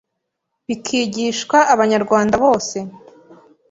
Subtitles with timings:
[0.67, 2.77] bikigishwa Abanyarwanda bose,